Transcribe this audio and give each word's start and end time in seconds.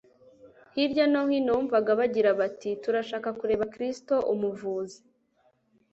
Hirya 0.75 1.05
no 1.11 1.21
hino 1.31 1.51
wumvaga 1.55 1.91
bagira 1.99 2.31
bati: 2.39 2.69
"Turashaka 2.83 3.29
kureba 3.39 3.69
Kristo 3.73 4.15
umuvuzi". 4.33 4.99